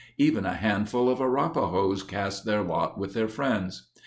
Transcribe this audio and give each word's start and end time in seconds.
Even 0.17 0.47
a 0.47 0.55
handful 0.55 1.07
of 1.11 1.19
Arapahoes 1.21 2.01
cast 2.01 2.43
their 2.43 2.63
lot 2.63 2.97
with 2.97 3.13
their 3.13 3.27
friends. 3.27 3.91